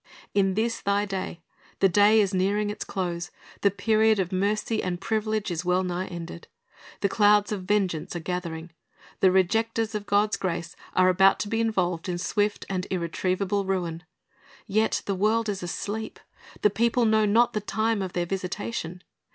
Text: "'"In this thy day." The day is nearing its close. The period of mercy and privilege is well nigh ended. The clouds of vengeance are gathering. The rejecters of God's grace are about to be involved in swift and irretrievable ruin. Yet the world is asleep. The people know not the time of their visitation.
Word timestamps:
"'"In 0.33 0.55
this 0.55 0.81
thy 0.81 1.05
day." 1.05 1.41
The 1.77 1.87
day 1.87 2.19
is 2.21 2.33
nearing 2.33 2.71
its 2.71 2.83
close. 2.83 3.29
The 3.61 3.69
period 3.69 4.17
of 4.17 4.31
mercy 4.31 4.81
and 4.81 4.99
privilege 4.99 5.51
is 5.51 5.63
well 5.63 5.83
nigh 5.83 6.07
ended. 6.07 6.47
The 7.01 7.07
clouds 7.07 7.51
of 7.51 7.65
vengeance 7.65 8.15
are 8.15 8.19
gathering. 8.19 8.71
The 9.19 9.27
rejecters 9.31 9.93
of 9.93 10.07
God's 10.07 10.37
grace 10.37 10.75
are 10.95 11.09
about 11.09 11.37
to 11.41 11.47
be 11.49 11.61
involved 11.61 12.09
in 12.09 12.17
swift 12.17 12.65
and 12.67 12.87
irretrievable 12.89 13.63
ruin. 13.63 14.01
Yet 14.65 15.03
the 15.05 15.13
world 15.13 15.47
is 15.47 15.61
asleep. 15.61 16.19
The 16.61 16.71
people 16.71 17.05
know 17.05 17.25
not 17.27 17.53
the 17.53 17.61
time 17.61 18.01
of 18.01 18.13
their 18.13 18.25
visitation. 18.25 19.03